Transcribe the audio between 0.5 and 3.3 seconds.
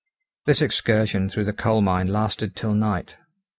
excursion through the coal mine lasted till night.